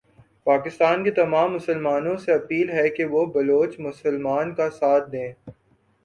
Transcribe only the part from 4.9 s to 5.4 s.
دیں۔